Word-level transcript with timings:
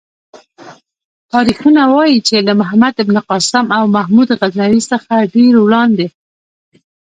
تاریخونه 1.33 1.81
وايي 1.93 2.17
چې 2.27 2.35
له 2.47 2.53
محمد 2.61 2.95
بن 3.07 3.17
قاسم 3.29 3.65
او 3.77 3.83
محمود 3.95 4.29
غزنوي 4.39 4.81
څخه 4.91 5.13
ډېر 5.33 5.53
وړاندې. 5.59 6.07